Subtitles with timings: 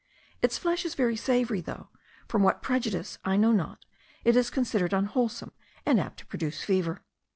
[0.41, 1.89] Its flesh is very savoury, though,
[2.27, 3.85] from what prejudice I know not,
[4.23, 5.51] it is considered unwholesome
[5.85, 7.03] and apt to produce fever.